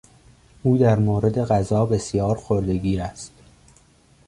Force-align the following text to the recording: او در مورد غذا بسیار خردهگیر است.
او 0.63 0.77
در 0.77 0.99
مورد 0.99 1.41
غذا 1.43 1.85
بسیار 1.85 2.37
خردهگیر 2.37 3.01
است. 3.01 3.31